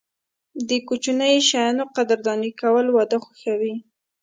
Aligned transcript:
د 0.67 0.69
کوچنیو 0.87 1.45
شیانو 1.49 1.83
قدرداني 1.95 2.51
کول، 2.61 2.85
واده 2.91 3.17
خوښوي. 3.25 3.75